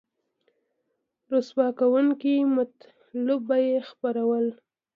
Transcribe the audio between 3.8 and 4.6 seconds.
خپرول